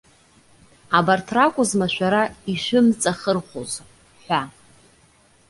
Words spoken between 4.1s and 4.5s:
ҳәа.